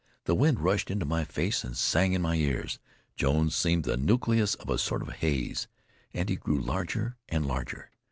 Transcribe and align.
The 0.23 0.33
wind 0.33 0.59
rushed 0.61 0.89
into 0.89 1.05
my 1.05 1.23
face 1.23 1.63
and 1.63 1.77
sang 1.77 2.13
in 2.13 2.23
my 2.23 2.33
ears. 2.33 2.79
Jones 3.15 3.53
seemed 3.55 3.83
the 3.83 3.97
nucleus 3.97 4.55
of 4.55 4.67
a 4.67 4.79
sort 4.79 5.03
of 5.03 5.09
haze, 5.13 5.67
and 6.11 6.27
it 6.31 6.37
grew 6.37 6.59
larger 6.59 7.17
and 7.29 7.45
larger. 7.45 7.91